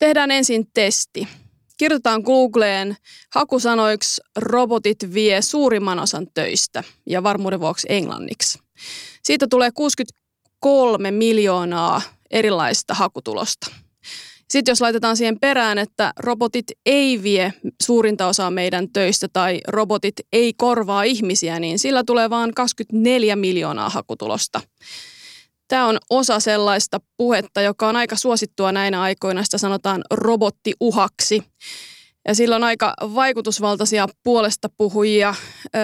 [0.00, 1.28] Tehdään ensin testi.
[1.76, 2.96] Kirjoitetaan Googleen
[3.34, 8.58] hakusanoiksi robotit vie suurimman osan töistä ja varmuuden vuoksi englanniksi.
[9.22, 13.70] Siitä tulee 63 miljoonaa erilaista hakutulosta.
[14.50, 20.14] Sitten jos laitetaan siihen perään, että robotit ei vie suurinta osaa meidän töistä tai robotit
[20.32, 24.60] ei korvaa ihmisiä, niin sillä tulee vain 24 miljoonaa hakutulosta.
[25.70, 29.44] Tämä on osa sellaista puhetta, joka on aika suosittua näinä aikoina.
[29.44, 31.42] Sitä sanotaan robottiuhaksi.
[32.28, 35.34] Ja sillä on aika vaikutusvaltaisia puolesta puhujia,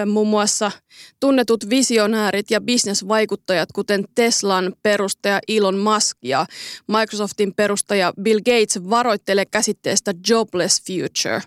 [0.06, 0.72] muun muassa
[1.20, 6.46] tunnetut visionäärit ja bisnesvaikuttajat, kuten Teslan perustaja Elon Musk ja
[6.88, 11.42] Microsoftin perustaja Bill Gates varoittelee käsitteestä jobless future.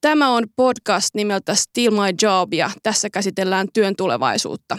[0.00, 4.78] Tämä on podcast nimeltä Steal My Job ja tässä käsitellään työn tulevaisuutta.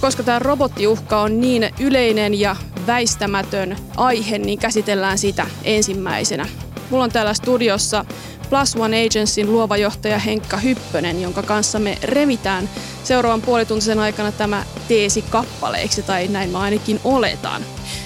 [0.00, 6.46] Koska tämä robottiuhka on niin yleinen ja väistämätön aihe, niin käsitellään sitä ensimmäisenä.
[6.90, 8.04] Mulla on täällä studiossa
[8.50, 12.70] Plus One Agencyn luova johtaja Henkka Hyppönen, jonka kanssa me revitään
[13.04, 17.62] seuraavan puolituntisen aikana tämä teesi kappaleiksi, tai näin mä ainakin oletan.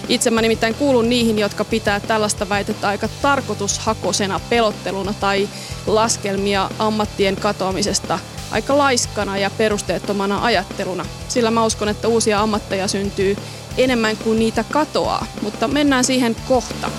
[0.08, 5.48] Itse mä nimittäin kuulun niihin, jotka pitää tällaista väitettä aika tarkoitushakosena pelotteluna tai
[5.86, 8.18] laskelmia ammattien katoamisesta–
[8.52, 13.36] aika laiskana ja perusteettomana ajatteluna, sillä mä uskon, että uusia ammatteja syntyy
[13.78, 16.90] enemmän kuin niitä katoaa, mutta mennään siihen kohta.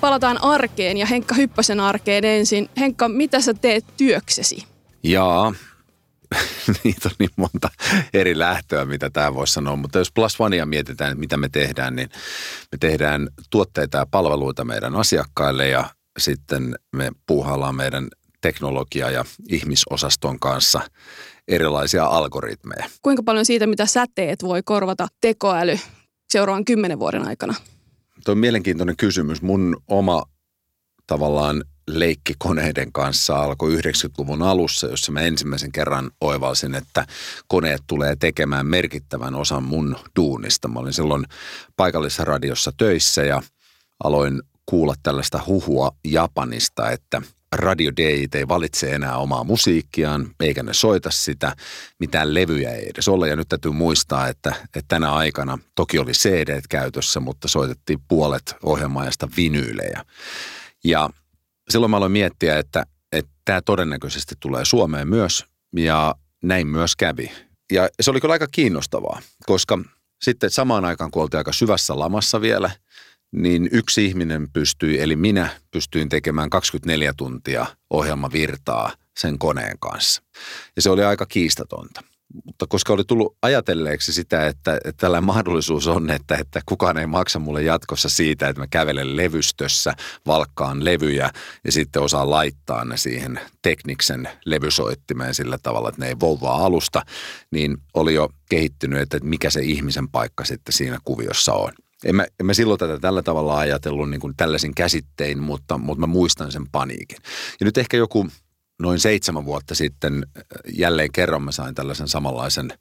[0.00, 2.68] Palataan arkeen ja Henkka Hyppösen arkeen ensin.
[2.78, 4.64] Henkka, mitä sä teet työksesi?
[5.02, 5.52] Jaa,
[6.84, 7.70] niitä on niin monta
[8.14, 9.76] eri lähtöä, mitä tämä voisi sanoa.
[9.76, 12.08] Mutta jos Plus Onea mietitään, mitä me tehdään, niin
[12.72, 18.08] me tehdään tuotteita ja palveluita meidän asiakkaille ja sitten me puuhaillaan meidän
[18.40, 20.80] teknologia- ja ihmisosaston kanssa
[21.48, 22.90] erilaisia algoritmeja.
[23.02, 25.78] Kuinka paljon siitä, mitä sä teet, voi korvata tekoäly
[26.28, 27.54] seuraavan kymmenen vuoden aikana?
[28.24, 29.42] Tuo on mielenkiintoinen kysymys.
[29.42, 30.22] Mun oma
[31.06, 31.64] tavallaan
[31.98, 37.06] leikki koneiden kanssa alkoi 90-luvun alussa, jossa mä ensimmäisen kerran oivalsin, että
[37.48, 40.68] koneet tulee tekemään merkittävän osan mun duunista.
[40.68, 41.26] Mä olin silloin
[41.76, 43.42] paikallisessa radiossa töissä ja
[44.04, 50.74] aloin kuulla tällaista huhua Japanista, että Radio Day ei valitse enää omaa musiikkiaan, eikä ne
[50.74, 51.56] soita sitä,
[51.98, 53.28] mitään levyjä ei edes ole.
[53.28, 58.54] Ja nyt täytyy muistaa, että, että tänä aikana toki oli CD käytössä, mutta soitettiin puolet
[58.62, 60.04] ohjelmaajasta vinyylejä.
[60.84, 61.10] Ja
[61.70, 65.44] silloin mä aloin miettiä, että, että tämä todennäköisesti tulee Suomeen myös
[65.76, 67.32] ja näin myös kävi.
[67.72, 69.78] Ja se oli kyllä aika kiinnostavaa, koska
[70.22, 72.70] sitten samaan aikaan, kun oltiin aika syvässä lamassa vielä,
[73.32, 80.22] niin yksi ihminen pystyi, eli minä pystyin tekemään 24 tuntia ohjelmavirtaa sen koneen kanssa.
[80.76, 82.02] Ja se oli aika kiistatonta
[82.44, 87.06] mutta koska oli tullut ajatelleeksi sitä, että, että tällä mahdollisuus on, että, että kukaan ei
[87.06, 89.94] maksa mulle jatkossa siitä, että mä kävelen levystössä,
[90.26, 91.30] valkkaan levyjä
[91.64, 97.02] ja sitten osaan laittaa ne siihen tekniksen levysoittimeen sillä tavalla, että ne ei volvaa alusta,
[97.50, 101.72] niin oli jo kehittynyt, että mikä se ihmisen paikka sitten siinä kuviossa on.
[102.04, 106.00] En mä, en mä silloin tätä tällä tavalla ajatellut niin kuin tällaisin käsittein, mutta, mutta
[106.00, 107.18] mä muistan sen paniikin.
[107.60, 108.26] Ja nyt ehkä joku
[108.80, 110.26] noin seitsemän vuotta sitten
[110.72, 112.72] jälleen kerran mä sain tällaisen samanlaisen,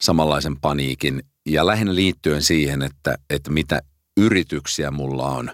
[0.00, 3.82] samanlaisen paniikin ja lähinnä liittyen siihen, että, että mitä
[4.16, 5.52] yrityksiä mulla on.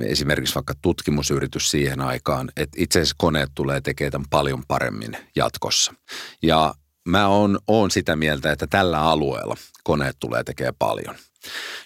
[0.00, 5.94] Esimerkiksi vaikka tutkimusyritys siihen aikaan, että itse asiassa koneet tulee tekemään paljon paremmin jatkossa.
[6.42, 6.74] Ja
[7.08, 11.14] mä oon, oon sitä mieltä, että tällä alueella koneet tulee tekemään paljon.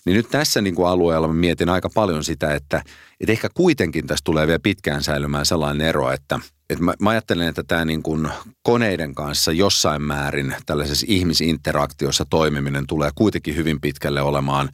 [0.04, 2.82] Niin nyt tässä niin kuin alueella mä mietin aika paljon sitä, että,
[3.20, 6.40] että ehkä kuitenkin tässä tulee vielä pitkään säilymään sellainen ero, että–
[6.70, 8.28] et mä, mä ajattelen, että tämä niin kuin
[8.62, 14.68] koneiden kanssa jossain määrin tällaisessa ihmisinteraktiossa toimiminen tulee kuitenkin hyvin pitkälle olemaan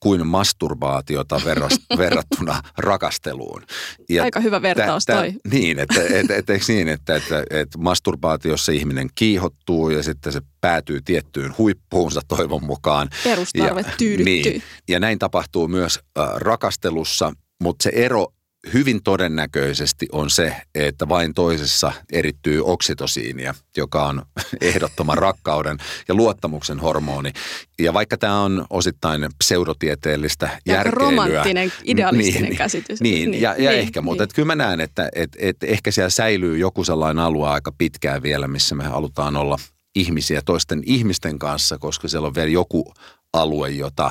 [0.00, 1.40] kuin masturbaatiota
[1.98, 3.62] verrattuna rakasteluun.
[4.08, 5.32] Ja Aika hyvä vertaus tä, toi.
[5.50, 10.40] Niin, että et, et, et, niin, että, että, että masturbaatiossa ihminen kiihottuu ja sitten se
[10.60, 13.08] päätyy tiettyyn huippuunsa toivon mukaan.
[13.24, 14.24] Perustarve tyydyttyy.
[14.24, 17.32] Niin, ja näin tapahtuu myös äh, rakastelussa,
[17.62, 18.26] mutta se ero
[18.74, 24.22] hyvin todennäköisesti on se, että vain toisessa erittyy oksitosiinia, joka on
[24.60, 25.78] ehdottoman rakkauden
[26.08, 27.32] ja luottamuksen hormoni.
[27.78, 31.08] Ja vaikka tämä on osittain pseudotieteellistä ja järkeilyä.
[31.08, 33.00] romanttinen, idealistinen niin, käsitys.
[33.00, 34.04] Niin, niin ja, ja niin, ehkä, niin.
[34.04, 38.22] mutta kyllä mä näen, että et, et ehkä siellä säilyy joku sellainen alue aika pitkään
[38.22, 39.58] vielä, missä me halutaan olla
[39.94, 42.92] ihmisiä toisten ihmisten kanssa, koska siellä on vielä joku
[43.32, 44.10] alue, jota,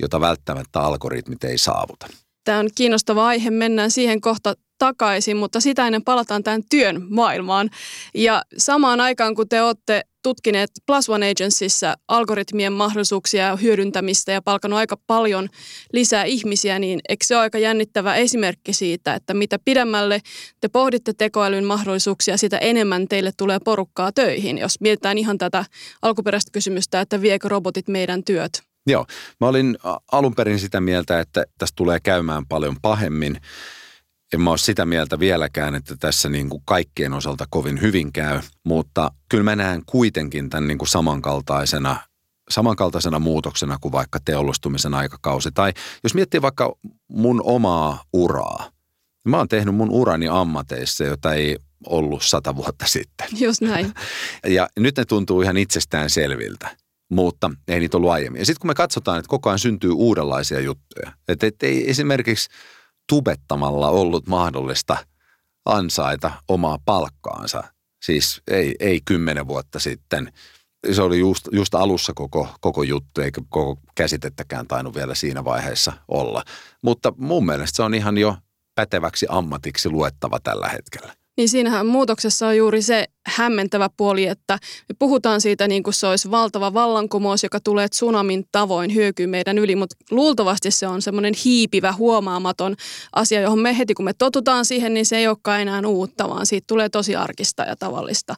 [0.00, 2.06] jota välttämättä algoritmit ei saavuta.
[2.46, 7.70] Tämä on kiinnostava aihe, mennään siihen kohta takaisin, mutta sitä ennen palataan tämän työn maailmaan.
[8.14, 14.42] Ja samaan aikaan, kun te olette tutkineet Plus One Agencyssä algoritmien mahdollisuuksia ja hyödyntämistä ja
[14.42, 15.48] palkanut aika paljon
[15.92, 20.20] lisää ihmisiä, niin eikö se ole aika jännittävä esimerkki siitä, että mitä pidemmälle
[20.60, 25.64] te pohditte tekoälyn mahdollisuuksia, sitä enemmän teille tulee porukkaa töihin, jos mietitään ihan tätä
[26.02, 28.75] alkuperäistä kysymystä, että viekö robotit meidän työt?
[28.86, 29.06] Joo,
[29.40, 29.78] mä olin
[30.12, 33.40] alun perin sitä mieltä, että tästä tulee käymään paljon pahemmin
[34.32, 38.40] en mä ole sitä mieltä vieläkään, että tässä niin kuin kaikkien osalta kovin hyvin käy,
[38.64, 41.96] mutta kyllä mä näen kuitenkin tämän niin kuin samankaltaisena,
[42.50, 45.50] samankaltaisena muutoksena kuin vaikka teollistumisen aikakausi.
[45.54, 45.72] Tai
[46.04, 46.74] jos miettii vaikka
[47.08, 48.70] mun omaa uraa,
[49.28, 51.56] mä oon tehnyt mun urani ammateissa, jota ei
[51.86, 53.26] ollut sata vuotta sitten.
[53.40, 53.92] Just näin.
[54.46, 56.76] Ja nyt ne tuntuu ihan itsestään selviltä
[57.10, 58.38] mutta ei niitä ollut aiemmin.
[58.38, 61.12] Ja sitten kun me katsotaan, että koko ajan syntyy uudenlaisia juttuja.
[61.28, 62.50] Että et ei esimerkiksi
[63.08, 64.96] tubettamalla ollut mahdollista
[65.64, 67.64] ansaita omaa palkkaansa.
[68.04, 70.32] Siis ei, ei kymmenen vuotta sitten.
[70.92, 75.92] Se oli just, just alussa koko, koko juttu, eikä koko käsitettäkään tainnut vielä siinä vaiheessa
[76.08, 76.42] olla.
[76.82, 78.36] Mutta mun mielestä se on ihan jo
[78.74, 81.14] päteväksi ammatiksi luettava tällä hetkellä.
[81.36, 86.06] Niin siinähän muutoksessa on juuri se hämmentävä puoli, että me puhutaan siitä niin kuin se
[86.06, 91.34] olisi valtava vallankumous, joka tulee tsunamin tavoin hyökyy meidän yli, mutta luultavasti se on semmoinen
[91.44, 92.76] hiipivä, huomaamaton
[93.12, 96.46] asia, johon me heti kun me totutaan siihen, niin se ei olekaan enää uutta, vaan
[96.46, 98.34] siitä tulee tosi arkista ja tavallista.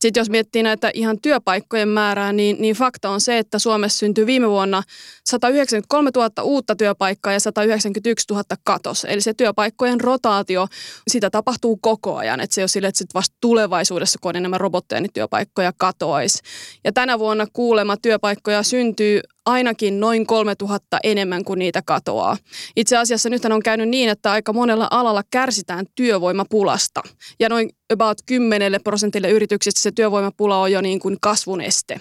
[0.00, 4.26] Sitten jos miettii näitä ihan työpaikkojen määrää, niin, niin fakta on se, että Suomessa syntyi
[4.26, 4.82] viime vuonna
[5.24, 9.04] 193 000 uutta työpaikkaa ja 191 000 katos.
[9.04, 10.66] Eli se työpaikkojen rotaatio,
[11.08, 12.40] sitä tapahtuu koko ajan.
[12.40, 15.72] Että se ei ole sille, että sit vasta tulevaisuudessa, kun on enemmän robotteja, niin työpaikkoja
[15.76, 16.42] katoaisi.
[16.84, 22.36] Ja tänä vuonna kuulema työpaikkoja syntyy ainakin noin 3000 enemmän kuin niitä katoaa.
[22.76, 27.02] Itse asiassa nyt on käynyt niin, että aika monella alalla kärsitään työvoimapulasta.
[27.40, 32.00] Ja noin about 10 prosentille yrityksistä se työvoimapula on jo niin kuin kasvun este.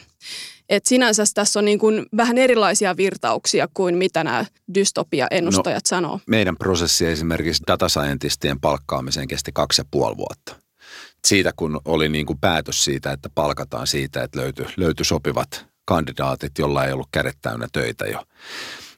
[0.69, 6.19] Et sinänsä tässä on niin kuin vähän erilaisia virtauksia kuin mitä nämä dystopia-ennustajat no, sanoo.
[6.27, 10.55] Meidän prosessi esimerkiksi data scientistien palkkaamiseen kesti kaksi ja puoli vuotta.
[11.27, 16.57] Siitä kun oli niin kuin päätös siitä, että palkataan siitä, että löytyi, löytyi sopivat kandidaatit,
[16.59, 18.23] jolla ei ollut kädet täynnä töitä jo.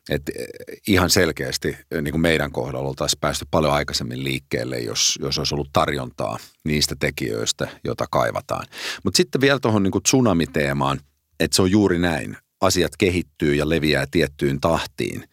[0.09, 0.47] Et eh,
[0.87, 5.55] ihan selkeästi eh, niin kuin meidän kohdalla oltaisiin päästy paljon aikaisemmin liikkeelle, jos, jos olisi
[5.55, 8.65] ollut tarjontaa niistä tekijöistä, joita kaivataan.
[9.03, 10.99] Mutta sitten vielä tuohon niin tsunami-teemaan,
[11.39, 12.37] että se on juuri näin.
[12.61, 15.23] Asiat kehittyy ja leviää tiettyyn tahtiin.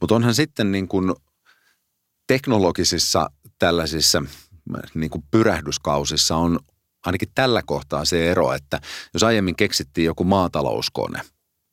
[0.00, 1.14] Mutta onhan sitten niin kuin
[2.26, 4.22] teknologisissa tällaisissa
[4.94, 6.58] niin kuin pyrähdyskausissa on
[7.06, 8.80] ainakin tällä kohtaa se ero, että
[9.14, 11.22] jos aiemmin keksittiin joku maatalouskone,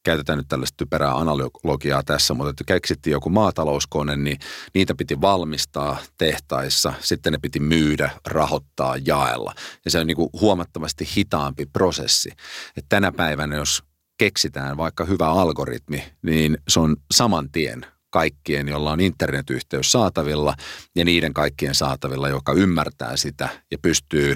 [0.03, 4.39] käytetään nyt tällaista typerää analogiaa tässä, mutta että keksittiin joku maatalouskone, niin
[4.73, 9.53] niitä piti valmistaa tehtaissa, sitten ne piti myydä, rahoittaa, jaella.
[9.85, 12.31] Ja se on niin kuin huomattavasti hitaampi prosessi.
[12.77, 13.83] Et tänä päivänä, jos
[14.17, 20.55] keksitään vaikka hyvä algoritmi, niin se on saman tien kaikkien, jolla on internetyhteys saatavilla
[20.95, 24.35] ja niiden kaikkien saatavilla, joka ymmärtää sitä ja pystyy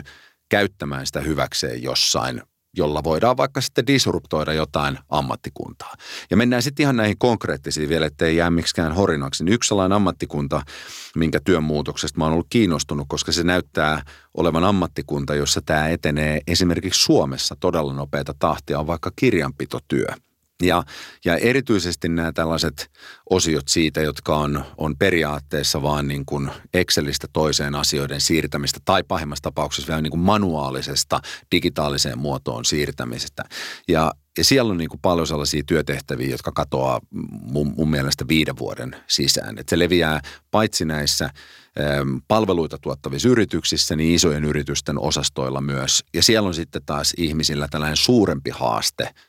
[0.51, 2.41] käyttämään sitä hyväkseen jossain,
[2.77, 5.93] jolla voidaan vaikka sitten disruptoida jotain ammattikuntaa.
[6.31, 9.43] Ja mennään sitten ihan näihin konkreettisiin vielä, ettei jää miksikään horinaksi.
[9.43, 10.61] Niin yksi sellainen ammattikunta,
[11.15, 14.01] minkä työn muutoksesta mä oon ollut kiinnostunut, koska se näyttää
[14.37, 20.05] olevan ammattikunta, jossa tämä etenee esimerkiksi Suomessa todella nopeata tahtia, on vaikka kirjanpitotyö–
[20.61, 20.83] ja,
[21.25, 22.91] ja erityisesti nämä tällaiset
[23.29, 29.43] osiot siitä, jotka on, on periaatteessa vaan niin kuin Excelistä toiseen asioiden siirtämistä tai pahimmassa
[29.43, 31.19] tapauksessa vielä niin kuin manuaalisesta
[31.51, 33.43] digitaaliseen muotoon siirtämisestä.
[33.87, 36.99] Ja, ja siellä on niin kuin paljon sellaisia työtehtäviä, jotka katoaa
[37.29, 39.57] mun, mun mielestä viiden vuoden sisään.
[39.57, 41.29] Et se leviää paitsi näissä
[42.27, 46.03] palveluita tuottavissa yrityksissä, niin isojen yritysten osastoilla myös.
[46.13, 49.09] Ja siellä on sitten taas ihmisillä tällainen suurempi haaste–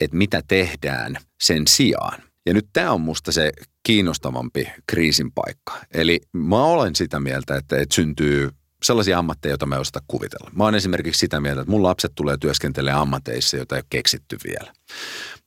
[0.00, 2.22] että mitä tehdään sen sijaan.
[2.46, 5.80] Ja nyt tämä on musta se kiinnostavampi kriisin paikka.
[5.94, 8.50] Eli mä olen sitä mieltä, että, että syntyy
[8.82, 10.50] sellaisia ammatteja, joita me ei osata kuvitella.
[10.54, 14.38] Mä olen esimerkiksi sitä mieltä, että mun lapset tulee työskentelemään ammateissa, joita ei ole keksitty
[14.44, 14.72] vielä.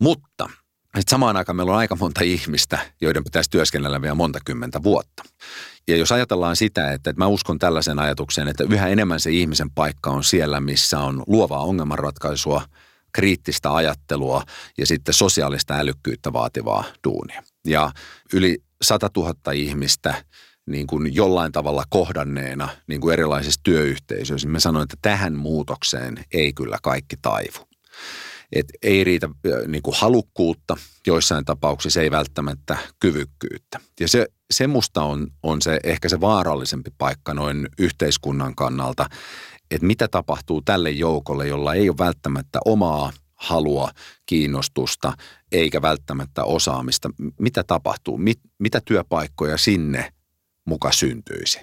[0.02, 0.50] Mutta
[0.84, 5.24] sitten samaan aikaan meillä on aika monta ihmistä, joiden pitäisi työskennellä vielä monta kymmentä vuotta.
[5.88, 9.72] Ja jos ajatellaan sitä, että, että mä uskon tällaisen ajatukseen, että yhä enemmän se ihmisen
[9.72, 12.62] paikka on siellä, missä on luovaa ongelmanratkaisua–
[13.14, 14.44] kriittistä ajattelua
[14.78, 17.44] ja sitten sosiaalista älykkyyttä vaativaa duunia.
[17.66, 17.92] Ja
[18.34, 20.24] yli 100 000 ihmistä
[20.68, 26.54] niin kuin jollain tavalla kohdanneena niin kuin erilaisissa työyhteisöissä, me sanoin, että tähän muutokseen ei
[26.54, 27.68] kyllä kaikki taivu.
[28.52, 29.30] Et ei riitä
[29.68, 33.80] niin kuin halukkuutta, joissain tapauksissa ei välttämättä kyvykkyyttä.
[34.00, 39.10] Ja se, se musta on, on se ehkä se vaarallisempi paikka noin yhteiskunnan kannalta,
[39.72, 43.92] että mitä tapahtuu tälle joukolle, jolla ei ole välttämättä omaa halua,
[44.26, 45.14] kiinnostusta
[45.52, 47.10] eikä välttämättä osaamista.
[47.40, 48.18] Mitä tapahtuu?
[48.18, 50.14] Mit, mitä työpaikkoja sinne
[50.66, 51.60] muka syntyisi?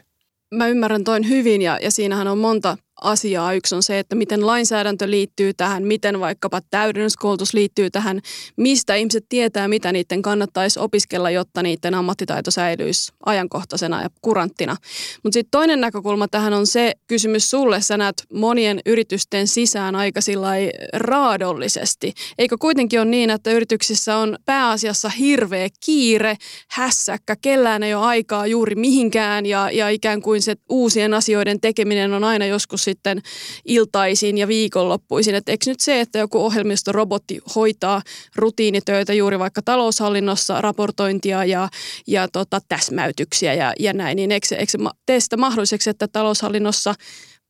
[0.55, 3.53] Mä ymmärrän toin hyvin ja, ja siinähän on monta asiaa.
[3.53, 8.21] Yksi on se, että miten lainsäädäntö liittyy tähän, miten vaikkapa täydennyskoulutus liittyy tähän,
[8.57, 14.77] mistä ihmiset tietää, mitä niiden kannattaisi opiskella, jotta niiden ammattitaito säilyisi ajankohtaisena ja kuranttina.
[15.23, 20.21] Mutta sitten toinen näkökulma tähän on se kysymys sulle, sä näet monien yritysten sisään aika
[20.93, 22.13] raadollisesti.
[22.39, 26.37] Eikö kuitenkin ole niin, että yrityksissä on pääasiassa hirveä kiire,
[26.71, 32.13] hässäkkä, kellään ei ole aikaa juuri mihinkään ja, ja ikään kuin se uusien asioiden tekeminen
[32.13, 33.23] on aina joskus sitten
[33.65, 35.35] iltaisin ja viikonloppuisin.
[35.35, 38.03] Että eikö nyt se, että joku ohjelmistorobotti hoitaa
[38.37, 41.69] rutiinitöitä juuri vaikka taloushallinnossa, raportointia ja,
[42.07, 46.95] ja tota, täsmäytyksiä ja, ja näin, niin eikö, eikö se tee sitä mahdolliseksi, että taloushallinnossa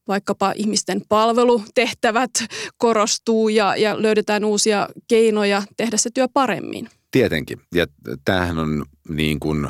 [0.07, 2.31] vaikkapa ihmisten palvelutehtävät
[2.77, 6.89] korostuu ja, ja löydetään uusia keinoja tehdä se työ paremmin?
[7.11, 7.61] Tietenkin.
[7.75, 7.87] Ja
[8.25, 9.67] tämähän on niin kuin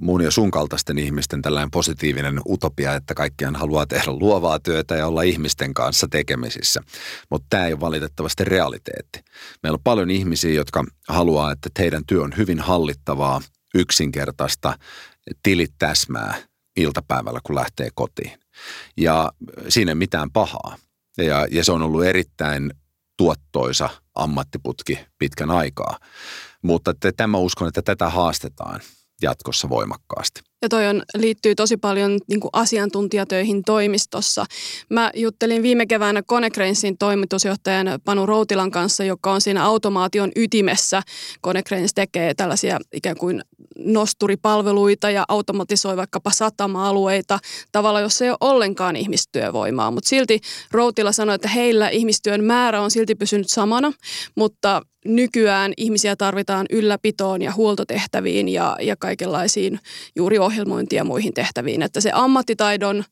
[0.00, 5.06] mun ja sun kaltaisten ihmisten tällainen positiivinen utopia, että kaikkiaan haluaa tehdä luovaa työtä ja
[5.06, 6.80] olla ihmisten kanssa tekemisissä.
[7.30, 9.20] Mutta tämä ei ole valitettavasti realiteetti.
[9.62, 13.40] Meillä on paljon ihmisiä, jotka haluaa, että teidän työ on hyvin hallittavaa,
[13.74, 14.78] yksinkertaista,
[15.42, 16.34] tilit täsmää
[16.76, 18.38] iltapäivällä, kun lähtee kotiin.
[18.96, 19.32] Ja
[19.68, 20.76] siinä ei mitään pahaa.
[21.18, 22.72] Ja, ja se on ollut erittäin
[23.16, 25.98] tuottoisa ammattiputki pitkän aikaa.
[26.62, 28.80] Mutta tämä uskon, että tätä haastetaan
[29.22, 30.40] jatkossa voimakkaasti.
[30.62, 34.44] Ja toi on, liittyy tosi paljon niin kuin asiantuntijatöihin toimistossa.
[34.90, 41.02] Mä juttelin viime keväänä Konecranesin toimitusjohtajan Panu Routilan kanssa, joka on siinä automaation ytimessä.
[41.40, 43.42] Konecranes tekee tällaisia ikään kuin
[43.78, 47.38] nosturipalveluita ja automatisoi vaikkapa satama-alueita
[47.72, 49.90] tavalla, jossa ei ole ollenkaan ihmistyövoimaa.
[49.90, 53.92] Mutta silti Routila sanoi, että heillä ihmistyön määrä on silti pysynyt samana,
[54.34, 59.80] mutta nykyään ihmisiä tarvitaan ylläpitoon ja huoltotehtäviin ja, ja kaikenlaisiin
[60.16, 61.82] juuri ohjelmointiin ja muihin tehtäviin.
[61.82, 63.04] Että se ammattitaidon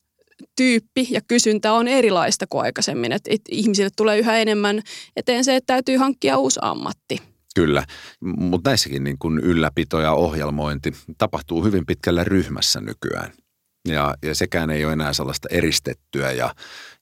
[0.56, 3.12] tyyppi ja kysyntä on erilaista kuin aikaisemmin.
[3.12, 4.82] Että ihmisille tulee yhä enemmän
[5.16, 7.20] eteen se, että täytyy hankkia uusi ammatti.
[7.54, 7.84] Kyllä,
[8.20, 13.32] mutta näissäkin niin kuin ylläpito ja ohjelmointi tapahtuu hyvin pitkällä ryhmässä nykyään.
[13.88, 16.54] Ja, ja sekään ei ole enää sellaista eristettyä ja,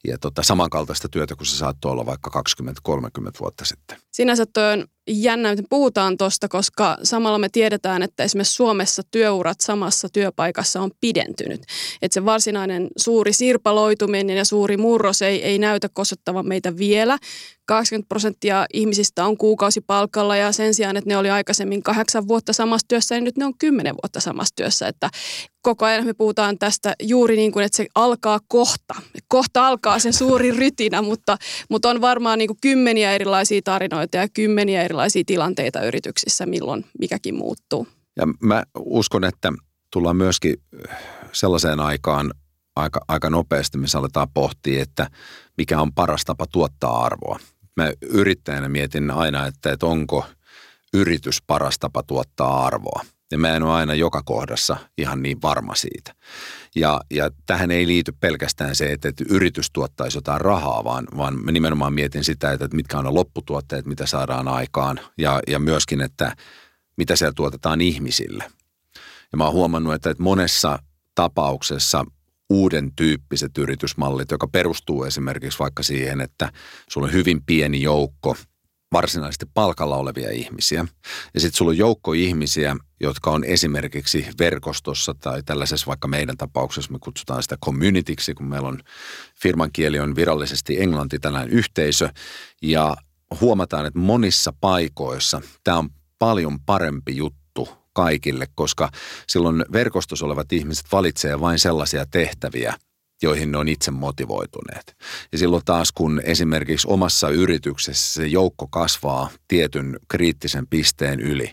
[0.04, 2.42] ja tota, samankaltaista työtä kuin se saattoi olla vaikka
[2.90, 3.98] 20-30 vuotta sitten.
[4.12, 9.60] Sinänsä tuo on jännä, että puhutaan tuosta, koska samalla me tiedetään, että esimerkiksi Suomessa työurat
[9.60, 11.62] samassa työpaikassa on pidentynyt.
[12.02, 17.18] Että se varsinainen suuri sirpaloituminen ja suuri murros ei, ei näytä kosottavan meitä vielä.
[17.66, 22.88] 80 prosenttia ihmisistä on kuukausipalkalla ja sen sijaan, että ne oli aikaisemmin kahdeksan vuotta samassa
[22.88, 24.88] työssä, niin nyt ne on kymmenen vuotta samassa työssä.
[24.88, 25.10] Että
[25.62, 28.94] koko ajan me puhutaan tästä juuri niin kuin, että se alkaa kohta.
[29.28, 31.36] Kohta alkaa se suuri rytinä, mutta,
[31.68, 37.34] mutta on varmaan niin kuin kymmeniä erilaisia tarinoita ja kymmeniä erilaisia tilanteita yrityksissä, milloin mikäkin
[37.34, 37.88] muuttuu.
[38.16, 39.52] Ja mä uskon, että
[39.92, 40.56] tullaan myöskin
[41.32, 42.34] sellaiseen aikaan
[42.76, 45.10] aika, aika nopeasti, missä aletaan pohtia, että
[45.58, 47.38] mikä on paras tapa tuottaa arvoa.
[47.76, 50.24] Mä yrittäjänä mietin aina, että, että onko
[50.94, 53.04] yritys paras tapa tuottaa arvoa.
[53.32, 56.14] Ja mä en ole aina joka kohdassa ihan niin varma siitä.
[56.74, 61.44] Ja, ja tähän ei liity pelkästään se, että, että yritys tuottaisi jotain rahaa, vaan, vaan
[61.44, 65.00] mä nimenomaan mietin sitä, että, että mitkä on ne lopputuotteet, mitä saadaan aikaan.
[65.18, 66.36] Ja, ja myöskin, että
[66.96, 68.44] mitä siellä tuotetaan ihmisille.
[69.32, 70.78] Ja mä oon huomannut, että, että monessa
[71.14, 72.04] tapauksessa
[72.50, 76.52] uuden tyyppiset yritysmallit, joka perustuu esimerkiksi vaikka siihen, että
[76.90, 78.36] sulla on hyvin pieni joukko–
[78.92, 80.84] varsinaisesti palkalla olevia ihmisiä.
[81.34, 86.92] Ja sitten sulla on joukko ihmisiä, jotka on esimerkiksi verkostossa tai tällaisessa vaikka meidän tapauksessa
[86.92, 88.78] me kutsutaan sitä communityksi, kun meillä on
[89.42, 92.08] firman kieli on virallisesti englanti tällainen yhteisö.
[92.62, 92.96] Ja
[93.40, 98.90] huomataan, että monissa paikoissa tämä on paljon parempi juttu kaikille, koska
[99.28, 102.74] silloin verkostossa olevat ihmiset valitsee vain sellaisia tehtäviä,
[103.22, 104.96] joihin ne on itse motivoituneet.
[105.32, 111.52] Ja silloin taas, kun esimerkiksi omassa yrityksessä se joukko kasvaa tietyn kriittisen pisteen yli,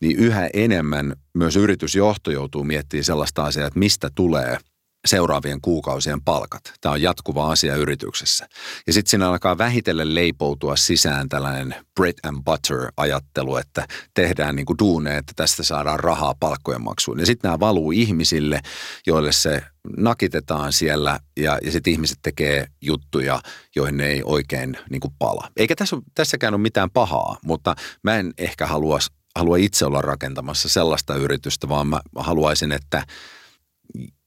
[0.00, 4.58] niin yhä enemmän myös yritysjohto joutuu miettimään sellaista asiaa, että mistä tulee
[5.06, 6.72] seuraavien kuukausien palkat.
[6.80, 8.48] Tämä on jatkuva asia yrityksessä.
[8.86, 14.66] Ja sitten siinä alkaa vähitellen leipoutua sisään tällainen bread and butter ajattelu, että tehdään niin
[14.66, 17.20] kuin duune, että tästä saadaan rahaa palkkojen maksuun.
[17.20, 18.60] Ja sitten nämä valuu ihmisille,
[19.06, 19.62] joille se
[19.96, 23.40] nakitetaan siellä ja, ja sitten ihmiset tekee juttuja,
[23.76, 25.48] joihin ne ei oikein niin kuin pala.
[25.56, 28.98] Eikä tässä, tässäkään ole mitään pahaa, mutta mä en ehkä halua,
[29.36, 33.02] halua itse olla rakentamassa sellaista yritystä, vaan mä haluaisin, että–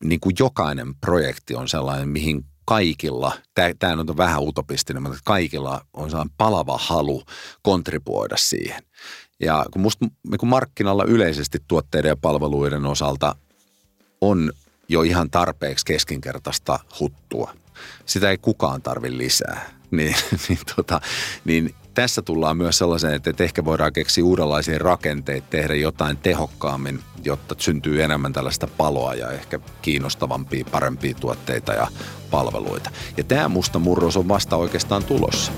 [0.04, 3.32] niin kuin jokainen projekti on sellainen, mihin kaikilla,
[3.80, 7.24] tämä on vähän utopistinen, mutta kaikilla on sellainen palava halu
[7.62, 8.84] kontribuoida siihen.
[9.40, 13.36] Ja kun musta niin kun markkinalla yleisesti tuotteiden ja palveluiden osalta
[14.22, 14.52] on
[14.90, 17.54] jo ihan tarpeeksi keskinkertaista huttua.
[18.06, 19.70] Sitä ei kukaan tarvi lisää.
[19.92, 20.16] Niin,
[20.50, 21.02] niin, tota,
[21.46, 27.56] niin tässä tullaan myös sellaiseen, että ehkä voidaan keksiä uudenlaisia rakenteita, tehdä jotain tehokkaammin, jotta
[27.58, 31.88] syntyy enemmän tällaista paloa ja ehkä kiinnostavampia, parempia tuotteita ja
[32.32, 32.90] palveluita.
[33.18, 35.52] Ja tämä musta murros on vasta oikeastaan tulossa.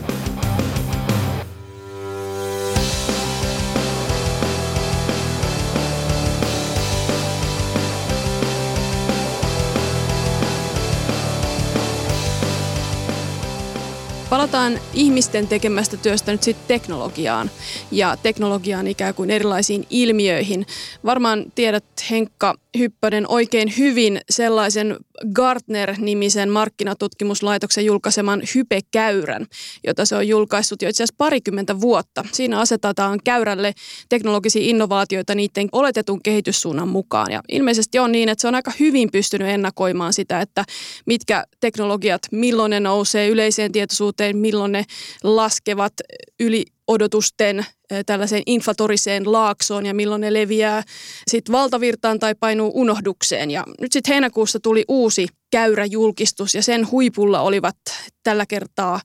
[14.32, 17.52] Palataan ihmisten tekemästä työstä nyt sitten teknologiaan
[17.92, 20.66] ja teknologiaan ikään kuin erilaisiin ilmiöihin.
[21.06, 24.98] Varmaan tiedät Henkka Hyppönen oikein hyvin sellaisen
[25.36, 29.46] Gartner-nimisen markkinatutkimuslaitoksen julkaiseman hypekäyrän,
[29.88, 32.26] jota se on julkaissut jo itse asiassa parikymmentä vuotta.
[32.32, 33.74] Siinä asetetaan käyrälle
[34.10, 37.32] teknologisia innovaatioita niiden oletetun kehityssuunnan mukaan.
[37.32, 40.66] Ja ilmeisesti on niin, että se on aika hyvin pystynyt ennakoimaan sitä, että
[41.06, 44.86] mitkä teknologiat, milloin ne nousee yleiseen tietoisuuteen, milloin ne
[45.24, 45.94] laskevat
[46.40, 47.66] yli odotusten
[48.06, 50.84] tällaiseen inflatoriseen laaksoon ja milloin ne leviää
[51.28, 53.52] sit valtavirtaan tai painuu unohdukseen.
[53.52, 57.76] Ja nyt sitten heinäkuussa tuli uusi käyräjulkistus ja sen huipulla olivat
[58.24, 59.00] tällä kertaa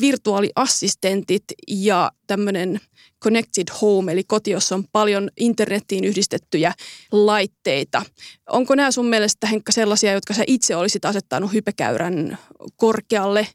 [0.00, 2.80] virtuaaliassistentit ja tämmöinen
[3.24, 6.72] connected home, eli koti, jossa on paljon internettiin yhdistettyjä
[7.12, 8.02] laitteita.
[8.50, 12.38] Onko nämä sun mielestä, Henkka, sellaisia, jotka sä itse olisit asettanut hypekäyrän
[12.76, 13.48] korkealle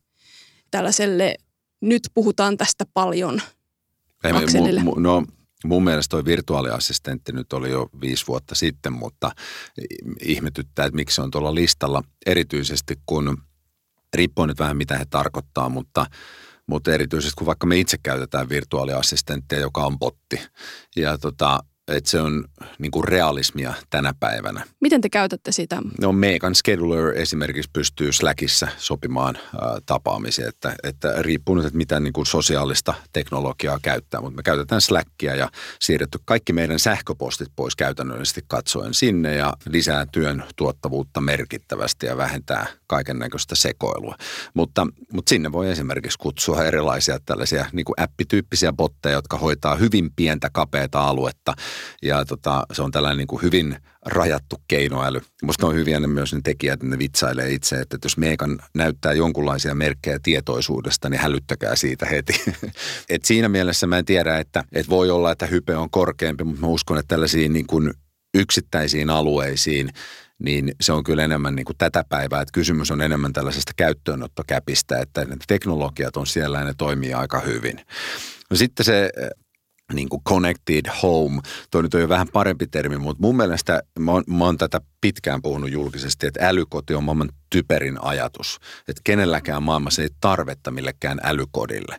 [0.73, 1.35] tällaiselle,
[1.81, 3.41] nyt puhutaan tästä paljon–
[4.31, 4.83] Akselille?
[4.83, 5.25] Mu, mu, no,
[5.65, 9.31] mun mielestä toi virtuaaliassistentti nyt oli jo viisi vuotta sitten, mutta
[10.21, 12.03] ihmetyttää, että miksi se on tuolla listalla.
[12.25, 13.37] Erityisesti kun,
[14.13, 16.05] riippuu nyt vähän mitä he tarkoittaa, mutta
[16.67, 20.41] mutta erityisesti kun vaikka me itse käytetään virtuaaliassistenttia, joka on botti.
[20.95, 22.45] Ja tota, että se on
[22.79, 24.63] niin kuin realismia tänä päivänä.
[24.79, 25.81] Miten te käytätte sitä?
[26.01, 31.99] No Megan Scheduler esimerkiksi pystyy Slackissa sopimaan ä, tapaamisia, että, että riippuu nyt, että mitä
[31.99, 37.75] niin kuin sosiaalista teknologiaa käyttää, mutta me käytetään Slackia ja siirretty kaikki meidän sähköpostit pois
[37.75, 44.15] käytännöllisesti katsoen sinne ja lisää työn tuottavuutta merkittävästi ja vähentää kaiken näköistä sekoilua.
[44.53, 50.11] Mutta, mutta sinne voi esimerkiksi kutsua erilaisia tällaisia niin kuin appityyppisiä botteja, jotka hoitaa hyvin
[50.15, 51.53] pientä kapeata aluetta–
[52.01, 55.21] ja tota, se on tällainen niin kuin hyvin rajattu keinoäly.
[55.43, 59.13] Musta on hyviä ne myös ne tekijät, että ne vitsailee itse, että jos Meekan näyttää
[59.13, 62.43] jonkunlaisia merkkejä tietoisuudesta, niin hälyttäkää siitä heti.
[63.09, 66.61] Et siinä mielessä mä en tiedä, että, että voi olla, että hype on korkeampi, mutta
[66.61, 67.93] mä uskon, että tällaisiin niin kuin
[68.33, 69.89] yksittäisiin alueisiin,
[70.39, 74.99] niin se on kyllä enemmän niin kuin tätä päivää, että kysymys on enemmän tällaisesta käyttöönottokäpistä,
[74.99, 77.79] että ne teknologiat on siellä ja ne toimii aika hyvin.
[78.49, 79.09] No sitten se
[79.93, 81.41] niin kuin connected home.
[81.71, 84.81] Toi nyt on jo vähän parempi termi, mutta mun mielestä mä oon, mä oon tätä
[85.03, 88.59] pitkään puhunut julkisesti, että älykoti on maailman typerin ajatus.
[88.87, 91.97] Että kenelläkään maailmassa ei tarvetta millekään älykodille.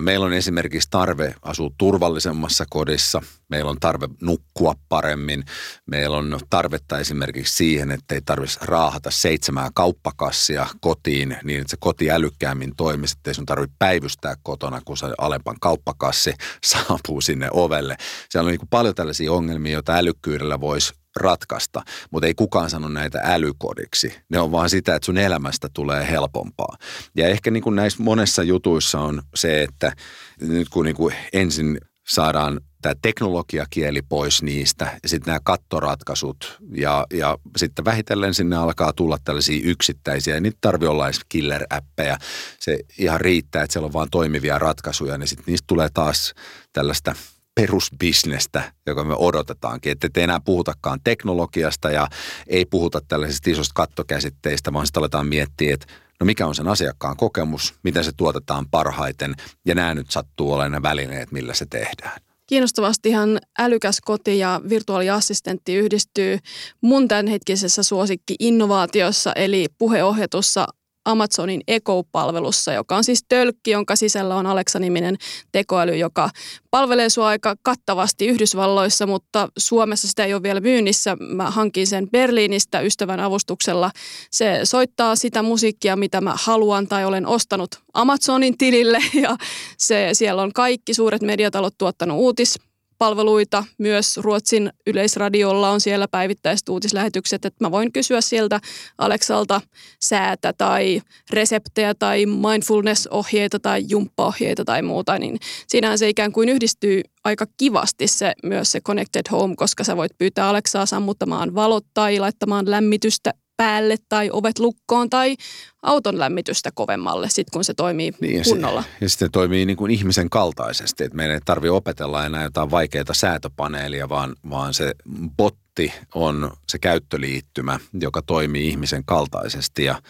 [0.00, 3.22] Meillä on esimerkiksi tarve asua turvallisemmassa kodissa.
[3.48, 5.44] Meillä on tarve nukkua paremmin.
[5.86, 11.76] Meillä on tarvetta esimerkiksi siihen, että ei tarvitsisi raahata seitsemää kauppakassia kotiin niin, että se
[11.80, 13.14] koti älykkäämmin toimisi.
[13.18, 16.34] Että ei sun tarvitse päivystää kotona, kun se alempan kauppakassi
[16.64, 17.96] saapuu sinne ovelle.
[18.28, 23.20] Siellä on niin paljon tällaisia ongelmia, joita älykkyydellä voisi ratkaista, mutta ei kukaan sano näitä
[23.24, 24.14] älykodiksi.
[24.28, 26.76] Ne on vaan sitä, että sun elämästä tulee helpompaa.
[27.16, 29.92] Ja ehkä niin kuin näissä monessa jutuissa on se, että
[30.40, 37.06] nyt kun niin kuin ensin saadaan tämä teknologiakieli pois niistä ja sitten nämä kattoratkaisut ja,
[37.14, 42.16] ja sitten vähitellen sinne alkaa tulla tällaisia yksittäisiä, niitä tarvii olla edes killer-appeja.
[42.60, 46.34] Se ihan riittää, että siellä on vaan toimivia ratkaisuja, niin sitten niistä tulee taas
[46.72, 47.14] tällaista
[47.54, 49.92] perusbisnestä, joka me odotetaankin.
[49.92, 52.08] Että te enää puhutakaan teknologiasta ja
[52.46, 55.86] ei puhuta tällaisista isosta kattokäsitteistä, vaan sitten aletaan miettiä, että
[56.20, 59.34] no mikä on sen asiakkaan kokemus, miten se tuotetaan parhaiten
[59.66, 62.20] ja nämä nyt sattuu olemaan ne välineet, millä se tehdään.
[62.46, 66.38] Kiinnostavastihan älykäs koti ja virtuaaliassistentti yhdistyy
[66.80, 70.66] mun tämänhetkisessä suosikki-innovaatiossa eli puheohjatussa
[71.04, 75.16] Amazonin Echo-palvelussa, joka on siis tölkki, jonka sisällä on Alexa-niminen
[75.52, 76.30] tekoäly, joka
[76.70, 81.16] palvelee sua aika kattavasti Yhdysvalloissa, mutta Suomessa sitä ei ole vielä myynnissä.
[81.20, 83.90] Mä hankin sen Berliinistä ystävän avustuksella.
[84.30, 89.36] Se soittaa sitä musiikkia, mitä mä haluan tai olen ostanut Amazonin tilille ja
[89.78, 92.58] se, siellä on kaikki suuret mediatalot tuottanut uutis
[93.02, 93.64] palveluita.
[93.78, 98.60] Myös Ruotsin yleisradiolla on siellä päivittäiset uutislähetykset, että mä voin kysyä sieltä
[98.98, 99.60] Aleksalta
[100.00, 107.00] säätä tai reseptejä tai mindfulness-ohjeita tai jumppaohjeita tai muuta, niin siinähän se ikään kuin yhdistyy
[107.24, 112.18] aika kivasti se myös se Connected Home, koska sä voit pyytää Aleksaa sammuttamaan valot tai
[112.18, 115.36] laittamaan lämmitystä päälle tai ovet lukkoon tai
[115.82, 118.82] auton lämmitystä kovemmalle, sit kun se toimii niin, kunnolla.
[118.82, 122.70] Se, ja sitten toimii niin kuin ihmisen kaltaisesti, että meidän ei tarvitse opetella enää jotain
[122.70, 124.92] vaikeita säätöpaneelia, vaan, vaan se
[125.36, 130.02] botti on se käyttöliittymä, joka toimii ihmisen kaltaisesti ja,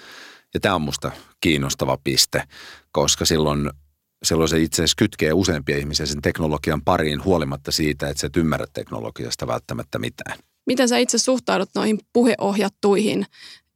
[0.54, 2.42] ja tämä on musta kiinnostava piste,
[2.92, 3.70] koska silloin
[4.22, 8.36] silloin se itse asiassa kytkee useampia ihmisiä sen teknologian pariin huolimatta siitä, että sä et
[8.36, 10.38] ymmärrä teknologiasta välttämättä mitään.
[10.66, 13.26] Miten sä itse suhtaudut noihin puheohjattuihin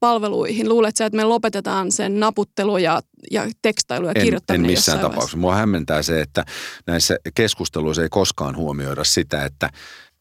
[0.01, 0.69] palveluihin?
[0.69, 5.37] Luuletko että me lopetetaan sen naputtelu ja, ja tekstailu ja en, kirjoittaminen En missään tapauksessa.
[5.37, 6.45] Mua hämmentää se, että
[6.87, 9.71] näissä keskusteluissa ei koskaan huomioida sitä, että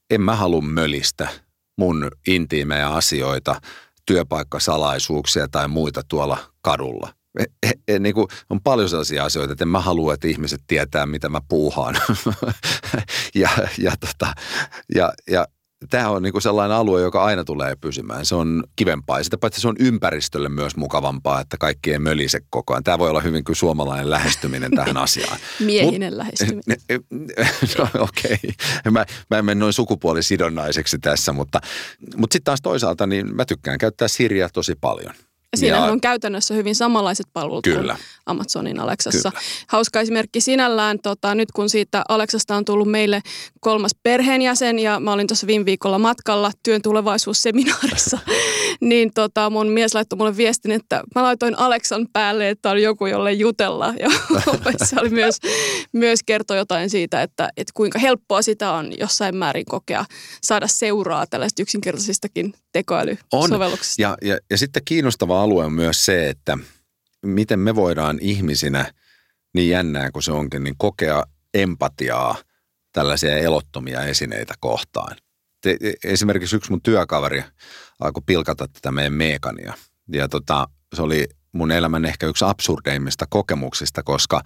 [0.10, 1.28] en mä halua mölistä
[1.78, 3.62] mun intiimejä asioita,
[4.06, 7.14] työpaikkasalaisuuksia tai muita tuolla kadulla.
[7.40, 10.62] E, e, e, niin kuin, on paljon sellaisia asioita, että en mä halua, että ihmiset
[10.68, 11.98] tietää, mitä mä puuhaan.
[13.36, 14.34] ja, ja, tota,
[14.96, 15.48] ja, ja
[15.90, 18.26] tämä on niinku sellainen alue, joka aina tulee pysymään.
[18.26, 22.40] Se on kivempaa ja sitä paitsi se on ympäristölle myös mukavampaa, että kaikki ei mölise
[22.50, 22.84] koko ajan.
[22.84, 25.38] Tämä voi olla hyvin kuin suomalainen lähestyminen tähän asiaan.
[25.60, 26.78] Miehinen Mut, lähestyminen.
[27.78, 28.92] no okei, okay.
[28.92, 31.62] mä, mä en mene noin sukupuolisidonnaiseksi tässä, mutta,
[32.16, 35.14] mutta sitten taas toisaalta niin mä tykkään käyttää Siriä tosi paljon.
[35.56, 37.94] Siinä on käytännössä hyvin samanlaiset palvelut Kyllä.
[37.94, 39.32] kuin Amazonin Alexassa.
[39.32, 39.44] Kyllä.
[39.68, 43.22] Hauska esimerkki sinällään, tota, nyt kun siitä Alexasta on tullut meille
[43.60, 48.20] kolmas perheenjäsen ja mä olin tuossa viime viikolla matkalla työn tulevaisuusseminaarissa,
[48.90, 53.06] niin tota, mun mies laittoi mulle viestin, että mä laitoin Alexan päälle, että on joku,
[53.06, 53.94] jolle jutella.
[54.00, 54.10] Ja
[54.88, 55.40] se oli myös,
[55.94, 60.06] myös kertoi jotain siitä, että, että kuinka helppoa sitä on jossain määrin kokea
[60.42, 64.10] saada seuraa tällaisista yksinkertaisistakin tekoälysovelluksista.
[64.10, 64.18] On.
[64.22, 66.58] Ja, ja, ja sitten kiinnostava alue on myös se, että
[67.26, 68.94] miten me voidaan ihmisinä,
[69.54, 72.36] niin jännää kuin se onkin, niin kokea empatiaa
[72.92, 75.18] tällaisia elottomia esineitä kohtaan.
[75.66, 77.44] Te, esimerkiksi yksi mun työkaveri
[78.00, 79.74] alkoi pilkata tätä meidän meekania.
[80.12, 84.42] Ja tota, se oli mun elämän ehkä yksi absurdeimmista kokemuksista, koska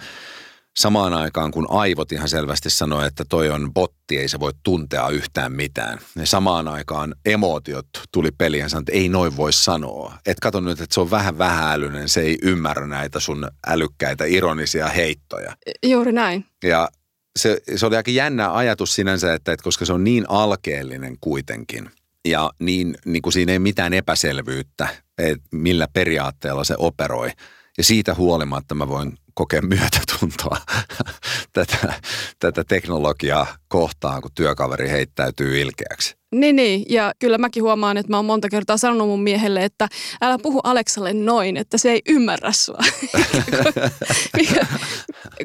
[0.77, 5.10] samaan aikaan kun aivot ihan selvästi sanoi, että toi on botti, ei se voi tuntea
[5.10, 5.99] yhtään mitään.
[6.15, 10.13] Ja samaan aikaan emootiot tuli peliin ja sanoi, että ei noin voi sanoa.
[10.25, 14.88] Et kato nyt, että se on vähän vähäilyinen, se ei ymmärrä näitä sun älykkäitä ironisia
[14.88, 15.55] heittoja.
[15.84, 16.45] Juuri näin.
[16.63, 16.89] Ja
[17.39, 21.89] se, se oli aika jännä ajatus sinänsä, että, että koska se on niin alkeellinen kuitenkin
[22.25, 27.32] ja niin, niin kuin siinä ei mitään epäselvyyttä, että millä periaatteella se operoi.
[27.78, 30.58] Ja siitä huolimatta mä voin kokea myötätuntoa
[31.54, 31.93] tätä,
[32.39, 36.18] tätä teknologiaa kohtaan, kun työkaveri heittäytyy ilkeäksi.
[36.35, 39.87] Niin, niin, ja kyllä mäkin huomaan, että mä oon monta kertaa sanonut mun miehelle, että
[40.21, 42.79] älä puhu Aleksalle noin, että se ei ymmärrä sua.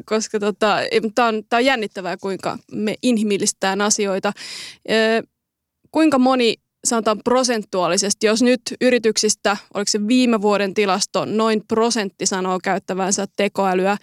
[0.05, 0.77] Koska tota,
[1.15, 4.31] tämä on, tää on jännittävää, kuinka me inhimillistään asioita.
[5.91, 12.59] kuinka moni sanotaan prosentuaalisesti, jos nyt yrityksistä, oliko se viime vuoden tilasto, noin prosentti sanoo
[12.63, 13.97] käyttävänsä tekoälyä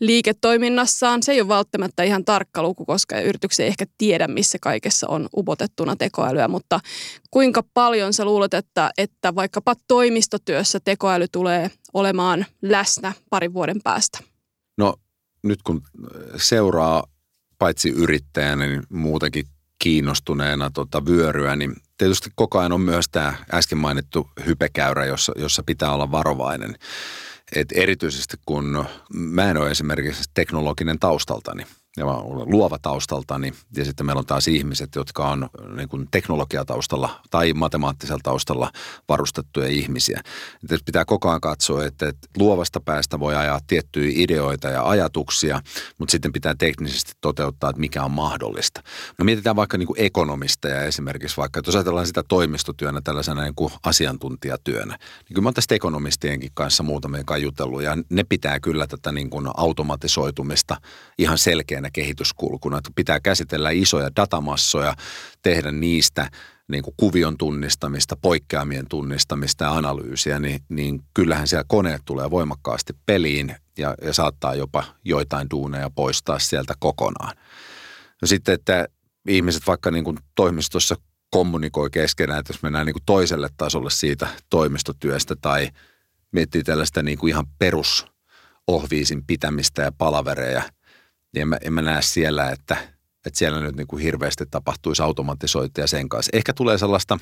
[0.00, 1.22] liiketoiminnassaan.
[1.22, 5.28] Se ei ole välttämättä ihan tarkka luku, koska yritykset ei ehkä tiedä, missä kaikessa on
[5.36, 6.80] upotettuna tekoälyä, mutta
[7.30, 14.18] kuinka paljon sä luulet, että, että vaikkapa toimistotyössä tekoäly tulee olemaan läsnä parin vuoden päästä?
[14.78, 14.94] No
[15.42, 15.82] nyt kun
[16.36, 17.04] seuraa
[17.58, 19.44] paitsi yrittäjänä, niin muutenkin
[19.84, 25.62] kiinnostuneena tota vyöryä, niin tietysti koko ajan on myös tämä äsken mainittu hypekäyrä, jossa, jossa
[25.62, 26.74] pitää olla varovainen.
[27.56, 31.66] Et erityisesti kun mä en ole esimerkiksi teknologinen taustaltani–
[31.96, 36.08] ja mä olen luova taustaltani ja sitten meillä on taas ihmiset, jotka on niin kuin
[36.10, 38.72] teknologiataustalla tai matemaattisella taustalla
[39.08, 40.20] varustettuja ihmisiä.
[40.62, 45.60] Että pitää koko ajan katsoa, että, että luovasta päästä voi ajaa tiettyjä ideoita ja ajatuksia,
[45.98, 48.82] mutta sitten pitää teknisesti toteuttaa, että mikä on mahdollista.
[49.18, 53.54] Me mietitään vaikka niin kuin ekonomisteja esimerkiksi vaikka, että jos ajatellaan sitä toimistotyönä tällaisena niin
[53.54, 58.86] kuin asiantuntijatyönä, niin kyllä mä oon tästä ekonomistienkin kanssa muutamia jutellut ja ne pitää kyllä
[58.86, 60.76] tätä niin kuin automatisoitumista
[61.18, 64.94] ihan selkeänä tärkeänä kehityskulkuna, että pitää käsitellä isoja datamassoja,
[65.42, 66.30] tehdä niistä
[66.68, 72.92] niin kuin kuvion tunnistamista, poikkeamien tunnistamista ja analyysiä, niin, niin kyllähän siellä koneet tulee voimakkaasti
[73.06, 77.36] peliin ja, ja saattaa jopa joitain duuneja poistaa sieltä kokonaan.
[78.22, 78.88] No sitten, että
[79.28, 80.96] ihmiset vaikka niin kuin toimistossa
[81.30, 85.70] kommunikoi keskenään, että jos mennään niin kuin toiselle tasolle siitä toimistotyöstä tai
[86.32, 90.62] miettii tällaista niin kuin ihan perusohviisin pitämistä ja palavereja,
[91.34, 92.76] niin en mä, en mä näe siellä, että,
[93.26, 96.30] että siellä nyt niin kuin hirveästi tapahtuisi automatisointia sen kanssa.
[96.32, 97.18] Ehkä tulee sellaista,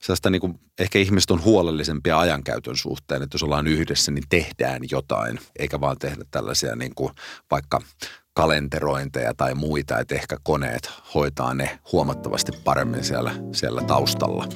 [0.00, 4.82] sellaista niin kuin, ehkä ihmiset on huolellisempia ajankäytön suhteen, että jos ollaan yhdessä, niin tehdään
[4.90, 7.12] jotain, eikä vaan tehdä tällaisia niin kuin
[7.50, 7.80] vaikka
[8.34, 14.48] kalenterointeja tai muita, että ehkä koneet hoitaa ne huomattavasti paremmin siellä, siellä taustalla.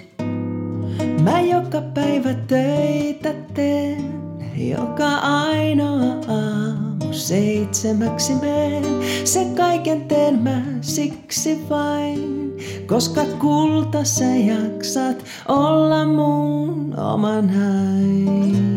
[1.22, 4.14] Mä joka päivä töitä teen,
[4.56, 8.84] joka ainoa aamu seitsemäksi meen.
[9.24, 18.68] Se kaiken teen mä siksi vain, koska kulta sä jaksat olla mun oman hain.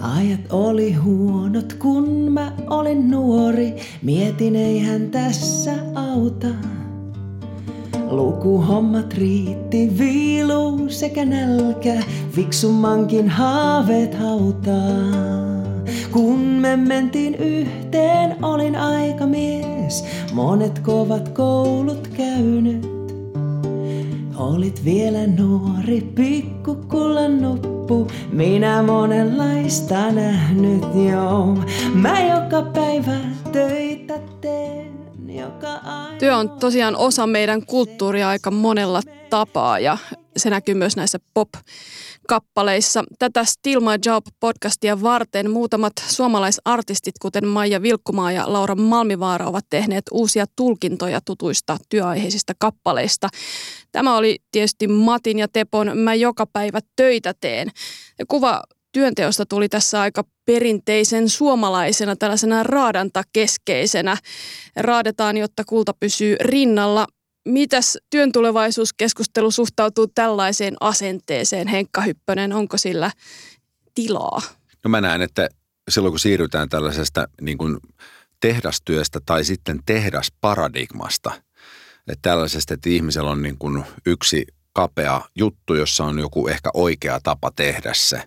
[0.00, 3.76] Ajat oli huonot, kun mä olin nuori.
[4.02, 6.48] Mietin, ei hän tässä auta.
[8.10, 15.30] Lukuhommat riitti, viilu sekä nälkä, fiksummankin haaveet hautaa.
[16.12, 22.90] Kun me mentiin yhteen, olin aika mies, monet kovat koulut käynyt.
[24.36, 31.54] Olit vielä nuori, pikkukullan nuppu, minä monenlaista nähnyt jo.
[31.94, 33.18] Mä joka päivä
[33.52, 34.79] töitä teen.
[36.18, 39.98] Työ on tosiaan osa meidän kulttuuria aika monella tapaa ja
[40.36, 41.48] se näkyy myös näissä pop
[42.28, 43.04] kappaleissa.
[43.18, 50.04] Tätä Still My Job-podcastia varten muutamat suomalaisartistit, kuten Maija Vilkkumaa ja Laura Malmivaara, ovat tehneet
[50.12, 53.28] uusia tulkintoja tutuista työaiheisista kappaleista.
[53.92, 57.68] Tämä oli tietysti Matin ja Tepon Mä joka päivä töitä teen.
[58.28, 64.16] Kuva työnteosta tuli tässä aika perinteisen suomalaisena, tällaisena raadantakeskeisenä.
[64.76, 67.06] Raadetaan, jotta kulta pysyy rinnalla.
[67.48, 72.52] Mitäs työn tulevaisuuskeskustelu suhtautuu tällaiseen asenteeseen, Henkka Hyppönen?
[72.52, 73.10] Onko sillä
[73.94, 74.42] tilaa?
[74.84, 75.48] No mä näen, että
[75.90, 77.78] silloin kun siirrytään tällaisesta niin kuin
[78.40, 81.32] tehdastyöstä tai sitten tehdasparadigmasta,
[82.08, 87.20] että tällaisesta, että ihmisellä on niin kuin yksi kapea juttu, jossa on joku ehkä oikea
[87.22, 88.22] tapa tehdä se,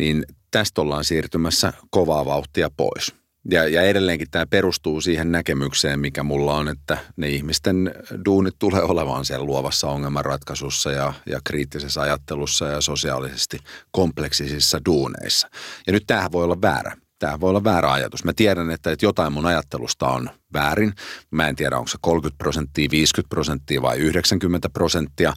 [0.00, 3.14] niin tästä ollaan siirtymässä kovaa vauhtia pois.
[3.50, 8.82] Ja, ja edelleenkin tämä perustuu siihen näkemykseen, mikä mulla on, että ne ihmisten duunit tulee
[8.82, 13.58] olemaan siellä luovassa ongelmanratkaisussa ja, ja kriittisessä ajattelussa ja sosiaalisesti
[13.90, 15.48] kompleksisissa duuneissa.
[15.86, 16.96] Ja nyt tämähän voi olla väärä.
[17.18, 18.24] Tämä voi olla väärä ajatus.
[18.24, 20.92] Mä tiedän, että, että jotain mun ajattelusta on väärin.
[21.30, 25.32] Mä en tiedä, onko se 30 prosenttia, 50 prosenttia vai 90 prosenttia,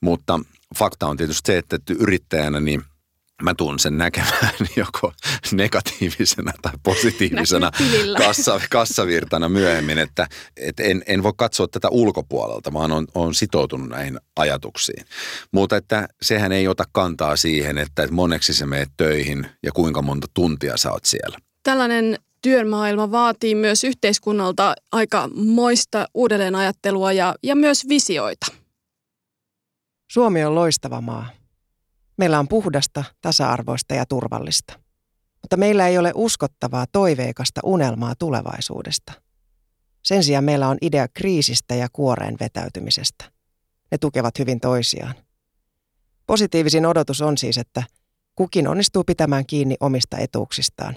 [0.00, 0.40] mutta
[0.78, 2.84] fakta on tietysti se, että yrittäjänä niin
[3.42, 5.12] mä tuun sen näkemään joko
[5.52, 7.70] negatiivisena tai positiivisena
[8.18, 13.88] kassa, kassavirtana myöhemmin, että et en, en voi katsoa tätä ulkopuolelta, vaan on, on sitoutunut
[13.88, 15.04] näihin ajatuksiin.
[15.52, 20.26] Mutta että sehän ei ota kantaa siihen, että moneksi se meet töihin ja kuinka monta
[20.34, 21.38] tuntia sä oot siellä.
[21.62, 28.46] Tällainen työmaailma vaatii myös yhteiskunnalta aika moista uudelleenajattelua ja, ja myös visioita.
[30.12, 31.41] Suomi on loistava maa.
[32.22, 34.78] Meillä on puhdasta, tasa-arvoista ja turvallista.
[35.42, 39.12] Mutta meillä ei ole uskottavaa, toiveikasta unelmaa tulevaisuudesta.
[40.02, 43.24] Sen sijaan meillä on idea kriisistä ja kuoreen vetäytymisestä.
[43.90, 45.14] Ne tukevat hyvin toisiaan.
[46.26, 47.82] Positiivisin odotus on siis, että
[48.34, 50.96] kukin onnistuu pitämään kiinni omista etuuksistaan.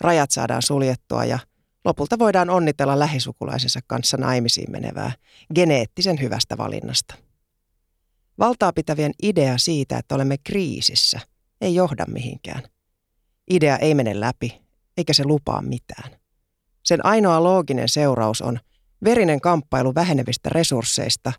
[0.00, 1.38] Rajat saadaan suljettua ja
[1.84, 5.12] lopulta voidaan onnitella lähisukulaisensa kanssa naimisiin menevää
[5.54, 7.14] geneettisen hyvästä valinnasta.
[8.38, 11.20] Valtaa pitävien idea siitä, että olemme kriisissä,
[11.60, 12.62] ei johda mihinkään.
[13.50, 14.62] Idea ei mene läpi,
[14.96, 16.10] eikä se lupaa mitään.
[16.84, 18.60] Sen ainoa looginen seuraus on
[19.04, 21.32] verinen kamppailu vähenevistä resursseista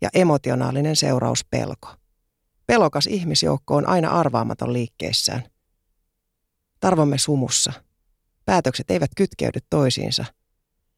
[0.00, 1.88] ja emotionaalinen seuraus pelko.
[2.66, 5.42] Pelokas ihmisjoukko on aina arvaamaton liikkeessään.
[6.80, 7.72] Tarvomme sumussa.
[8.44, 10.24] Päätökset eivät kytkeydy toisiinsa.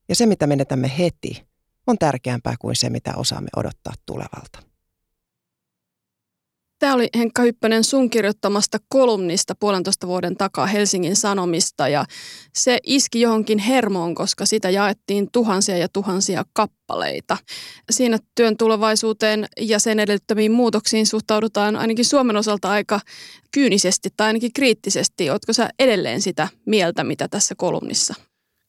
[0.09, 1.47] Ja se, mitä menetämme heti,
[1.87, 4.70] on tärkeämpää kuin se, mitä osaamme odottaa tulevalta.
[6.81, 12.05] Tämä oli Henkka Hyppönen sun kirjoittamasta kolumnista puolentoista vuoden takaa Helsingin Sanomista ja
[12.55, 17.37] se iski johonkin hermoon, koska sitä jaettiin tuhansia ja tuhansia kappaleita.
[17.91, 23.01] Siinä työn tulevaisuuteen ja sen edellyttämiin muutoksiin suhtaudutaan ainakin Suomen osalta aika
[23.53, 25.31] kyynisesti tai ainakin kriittisesti.
[25.31, 28.15] Oletko sä edelleen sitä mieltä, mitä tässä kolumnissa?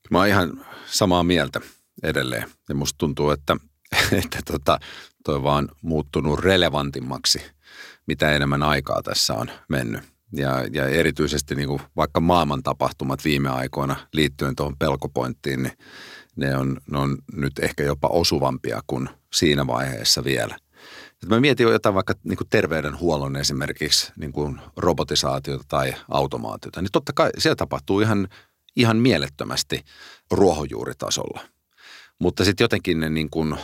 [0.09, 1.61] Mä oon ihan samaa mieltä
[2.03, 3.57] edelleen ja musta tuntuu, että,
[4.25, 4.79] että tota,
[5.25, 7.41] toi vaan muuttunut relevantimmaksi–
[8.07, 10.01] mitä enemmän aikaa tässä on mennyt.
[10.33, 15.77] Ja, ja erityisesti niin kuin vaikka maailman tapahtumat viime aikoina liittyen tuohon pelkopointtiin, niin
[16.35, 20.57] ne on, ne on nyt ehkä jopa osuvampia kuin siinä vaiheessa vielä.
[21.23, 26.91] Et mä mietin jotain vaikka niin kuin terveydenhuollon esimerkiksi niin kuin robotisaatiota tai automaatiota, niin
[26.91, 28.27] totta kai siellä tapahtuu ihan,
[28.75, 29.85] ihan mielettömästi
[30.31, 31.41] ruohonjuuritasolla.
[32.19, 33.55] Mutta sitten jotenkin ne niin kuin–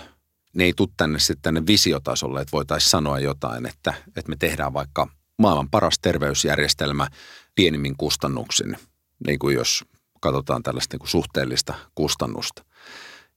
[0.53, 4.73] ne ei tule tänne sitten tänne visiotasolle, että voitaisiin sanoa jotain, että, että me tehdään
[4.73, 5.07] vaikka
[5.37, 7.07] maailman paras terveysjärjestelmä
[7.55, 8.77] pienimmin kustannuksin,
[9.27, 9.85] niin kuin jos
[10.21, 12.63] katsotaan tällaista niin kuin suhteellista kustannusta.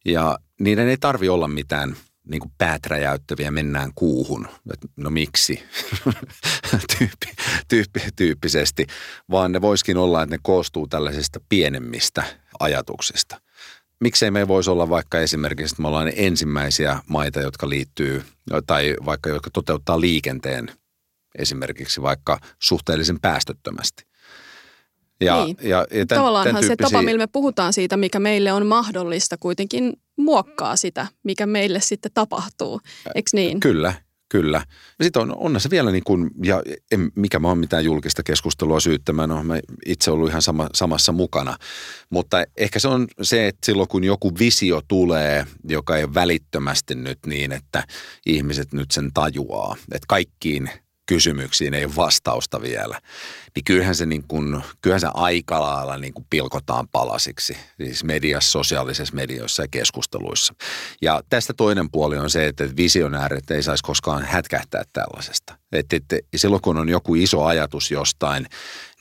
[0.05, 1.97] Ja niiden ei tarvi olla mitään
[2.29, 4.49] niin kuin päät räjäyttäviä, mennään kuuhun.
[4.73, 5.63] Et no miksi?
[6.99, 7.27] tyyppi,
[7.69, 8.87] tyyppi, tyyppisesti.
[9.31, 12.25] Vaan ne voisikin olla, että ne koostuu tällaisista pienemmistä
[12.61, 13.41] ajatuksista–
[14.01, 18.23] miksei me voisi olla vaikka esimerkiksi, että me ollaan ensimmäisiä maita, jotka liittyy
[18.67, 20.71] tai vaikka jotka toteuttaa liikenteen
[21.39, 24.05] esimerkiksi vaikka suhteellisen päästöttömästi.
[25.21, 25.57] Ja, niin.
[25.63, 26.89] ja, ja tämän, Tavallaanhan tämän tyyppisiä...
[26.89, 31.81] se tapa, millä me puhutaan siitä, mikä meille on mahdollista, kuitenkin muokkaa sitä, mikä meille
[31.81, 32.81] sitten tapahtuu.
[33.15, 33.61] Eikö niin?
[33.61, 33.95] Kyllä,
[34.31, 34.65] Kyllä.
[35.03, 36.63] Sitten on, on se vielä niin kuin, ja
[36.93, 41.13] en, mikä mä oon mitään julkista keskustelua syyttämään, no mä itse ollut ihan sama, samassa
[41.13, 41.57] mukana.
[42.11, 47.19] Mutta ehkä se on se, että silloin kun joku visio tulee, joka ei välittömästi nyt
[47.27, 47.85] niin, että
[48.27, 50.71] ihmiset nyt sen tajuaa, että kaikkiin
[51.11, 53.01] kysymyksiin ei ole vastausta vielä,
[53.55, 58.51] niin kyllähän se, niin kuin, kyllähän se aika lailla niin kuin pilkotaan palasiksi, siis mediassa,
[58.51, 60.55] sosiaalisessa medioissa ja keskusteluissa.
[61.03, 65.59] Ja tästä toinen puoli on se, että visionäärit ei saisi koskaan hätkähtää tällaisesta.
[65.73, 68.47] Että, että silloin kun on joku iso ajatus jostain,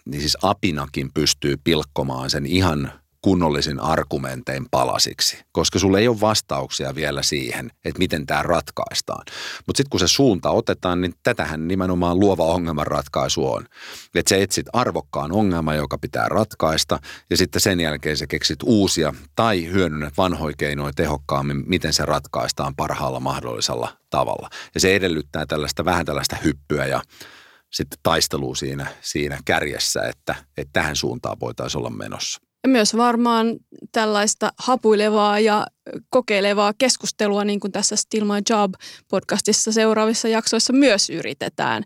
[0.05, 6.95] niin siis apinakin pystyy pilkkomaan sen ihan kunnollisin argumentein palasiksi, koska sulle ei ole vastauksia
[6.95, 9.25] vielä siihen, että miten tämä ratkaistaan.
[9.67, 13.65] Mutta sitten kun se suunta otetaan, niin tätähän nimenomaan luova ongelmanratkaisu on.
[14.15, 19.13] Että sä etsit arvokkaan ongelman, joka pitää ratkaista, ja sitten sen jälkeen sä keksit uusia
[19.35, 24.49] tai hyödynnät vanhoja keinoja tehokkaammin, miten se ratkaistaan parhaalla mahdollisella tavalla.
[24.73, 27.01] Ja se edellyttää tällaista vähän tällaista hyppyä ja
[27.71, 32.48] sitten taistelua siinä, siinä kärjessä, että, että tähän suuntaan voitaisiin olla menossa.
[32.63, 33.55] Ja myös varmaan
[33.91, 35.67] tällaista hapuilevaa ja
[36.09, 38.73] kokeilevaa keskustelua, niin kuin tässä Still My Job
[39.07, 41.83] podcastissa seuraavissa jaksoissa myös yritetään.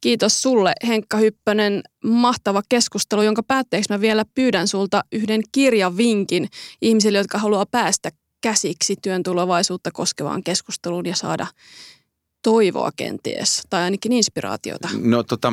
[0.00, 6.48] Kiitos sulle Henkka Hyppönen, mahtava keskustelu, jonka päätteeksi mä vielä pyydän sulta yhden kirjavinkin
[6.82, 8.10] ihmisille, jotka haluaa päästä
[8.42, 11.46] käsiksi työn tulevaisuutta koskevaan keskusteluun ja saada
[12.42, 14.88] toivoa kenties, tai ainakin inspiraatiota.
[15.02, 15.52] No tota,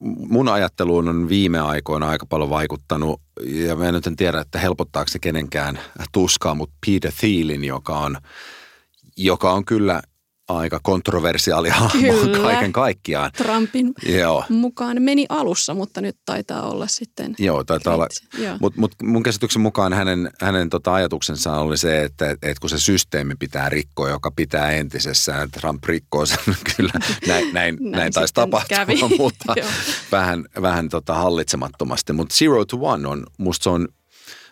[0.00, 5.08] mun ajatteluun on viime aikoina aika paljon vaikuttanut, ja mä nyt en tiedä, että helpottaako
[5.08, 5.78] se kenenkään
[6.12, 8.16] tuskaa, mutta Peter Thielin, joka on,
[9.16, 10.02] joka on kyllä
[10.58, 13.30] aika kontroversiaali hahmo kaiken kaikkiaan.
[13.36, 14.44] Trumpin Joo.
[14.48, 17.34] mukaan meni alussa, mutta nyt taitaa olla sitten.
[17.38, 18.08] Joo, taitaa olla.
[18.60, 22.78] Mutta mut mun käsityksen mukaan hänen, hänen tota ajatuksensa oli se, että et kun se
[22.78, 26.38] systeemi pitää rikkoa, joka pitää entisessään, Trump rikkoo sen
[26.76, 26.92] kyllä.
[27.26, 29.00] Näin, näin, näin, näin taisi tapahtua, kävi.
[29.18, 29.54] mutta
[30.12, 32.12] vähän, vähän tota hallitsemattomasti.
[32.12, 33.88] Mutta Zero to One on, musta se on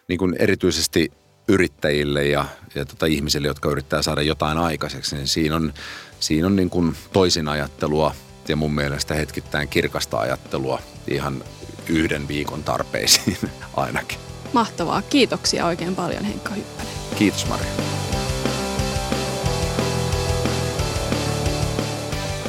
[0.09, 1.09] niin erityisesti–
[1.49, 5.73] yrittäjille ja, ja tota ihmisille, jotka yrittää saada jotain aikaiseksi, niin siinä on,
[6.21, 8.15] siinä on niin kuin toisin ajattelua
[8.49, 11.45] ja mun mielestä hetkittäin kirkasta ajattelua ihan
[11.89, 13.39] yhden viikon tarpeisiin
[13.77, 14.19] ainakin.
[14.53, 15.03] Mahtavaa.
[15.03, 16.93] Kiitoksia oikein paljon Henkka Hyppänen.
[17.19, 17.71] Kiitos Maria.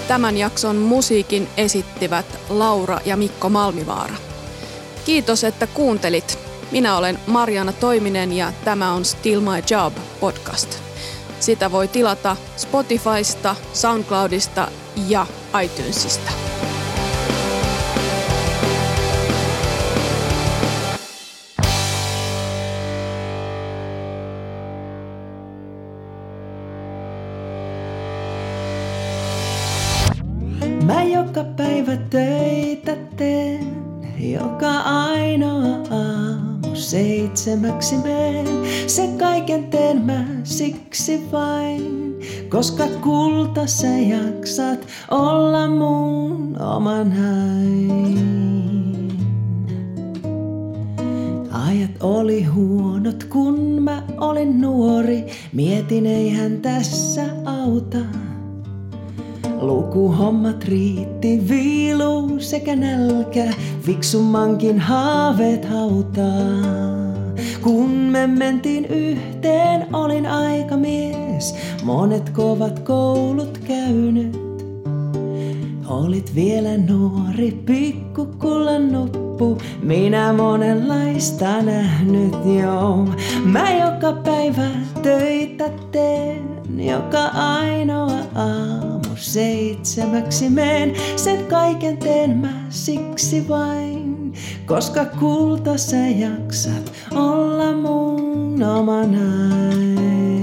[0.07, 4.15] Tämän jakson musiikin esittivät Laura ja Mikko Malmivaara.
[5.05, 6.48] Kiitos, että kuuntelit.
[6.71, 10.79] Minä olen Mariana Toiminen ja tämä on Still My Job podcast.
[11.39, 14.67] Sitä voi tilata Spotifysta, SoundCloudista
[15.07, 15.27] ja
[15.63, 16.31] iTunesista.
[37.49, 38.47] Seitsemäksi meen.
[38.87, 48.29] Se kaiken teen mä siksi vain, koska kulta sä jaksat olla mun oman hain.
[51.51, 57.97] Ajat oli huonot, kun mä olin nuori, mietin eihän tässä auta.
[59.61, 67.08] Lukuhommat riitti, viilu sekä nälkä, fiksummankin haaveet hautaa.
[67.63, 74.39] Kun me mentiin yhteen, olin aika mies, monet kovat koulut käynyt.
[75.87, 83.07] Olit vielä nuori, pikkukullan nuppu, minä monenlaista nähnyt jo.
[83.45, 84.67] Mä joka päivä
[85.01, 90.93] töitä teen, joka ainoa aamu seitsemäksi meen.
[91.15, 93.88] Sen kaiken teen mä siksi vain,
[94.65, 100.38] koska kulta sä jaksat olla mun omanais.